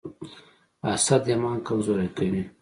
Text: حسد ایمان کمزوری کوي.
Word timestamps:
حسد 0.87 1.23
ایمان 1.31 1.57
کمزوری 1.67 2.07
کوي. 2.17 2.43